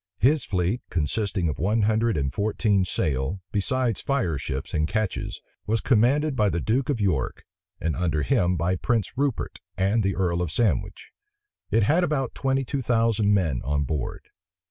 His 0.19 0.45
fleet, 0.45 0.81
consisting 0.89 1.47
of 1.47 1.59
one 1.59 1.83
hundred 1.83 2.17
and 2.17 2.33
fourteen 2.33 2.85
sail, 2.85 3.39
besides 3.51 4.01
fireships 4.01 4.73
and 4.73 4.87
ketches, 4.87 5.39
was 5.67 5.79
commanded 5.79 6.35
by 6.35 6.49
the 6.49 6.59
duke 6.59 6.89
of 6.89 6.99
York, 6.99 7.45
and 7.79 7.95
under 7.95 8.23
him 8.23 8.57
by 8.57 8.77
Prince 8.77 9.15
Rupert 9.15 9.59
and 9.77 10.01
the 10.01 10.15
earl 10.15 10.41
of 10.41 10.51
Sandwich. 10.51 11.11
It 11.69 11.83
had 11.83 12.03
about 12.03 12.33
twenty 12.33 12.65
two 12.65 12.81
thousand 12.81 13.35
men 13.35 13.61
on 13.63 13.83
board. 13.83 14.29